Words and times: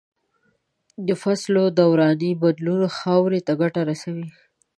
د 1.07 1.09
فصلو 1.21 1.63
دوراني 1.79 2.31
بدلون 2.41 2.81
خاورې 2.97 3.39
ته 3.47 3.53
ګټه 3.61 3.81
رسوي. 3.89 4.29